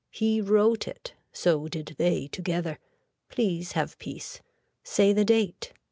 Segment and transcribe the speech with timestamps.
[0.09, 1.13] He wrote it.
[1.31, 2.79] So did they together.
[3.29, 4.41] Please have peace.
[4.83, 5.73] Say the date.